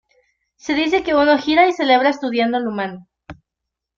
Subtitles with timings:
[0.55, 3.07] Se dice que uno gira y celebra estudiando al humano.